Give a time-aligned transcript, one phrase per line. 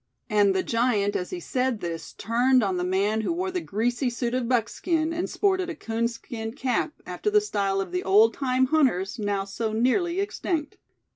[0.31, 4.09] and the giant as he said this, turned on the man who wore the greasy
[4.09, 8.65] suit of buckskin, and sported a coonskin cap, after the style of the old time
[8.65, 10.77] hunters, now so nearly extinct.